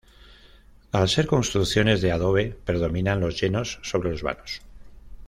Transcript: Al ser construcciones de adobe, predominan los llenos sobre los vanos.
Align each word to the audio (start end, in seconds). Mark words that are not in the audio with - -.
Al 0.99 1.09
ser 1.09 1.27
construcciones 1.27 2.01
de 2.01 2.11
adobe, 2.11 2.57
predominan 2.65 3.19
los 3.19 3.39
llenos 3.39 3.77
sobre 3.83 4.09
los 4.09 4.23
vanos. 4.23 4.61